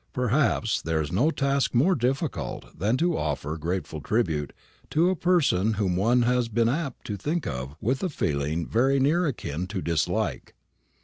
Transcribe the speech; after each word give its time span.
Perhaps 0.13 0.81
there 0.81 0.99
is 0.99 1.11
no 1.11 1.29
task 1.29 1.75
more 1.75 1.93
difficult 1.93 2.79
than 2.79 2.97
to 2.97 3.15
offer 3.15 3.55
grateful 3.55 4.01
tribute 4.01 4.51
to 4.89 5.11
a 5.11 5.15
person 5.15 5.73
whom 5.75 5.95
one 5.95 6.23
has 6.23 6.47
been 6.49 6.67
apt 6.67 7.05
to 7.05 7.15
think 7.15 7.45
of 7.45 7.75
with 7.79 8.01
a 8.01 8.09
feeling 8.09 8.65
very 8.67 8.99
near 8.99 9.27
akin 9.27 9.67
to 9.67 9.79
dislike. 9.79 10.55